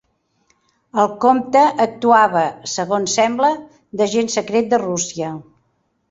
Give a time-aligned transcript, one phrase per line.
[1.01, 3.51] El comte actuava, segons sembla,
[4.01, 5.29] d'agent secret de Rússia.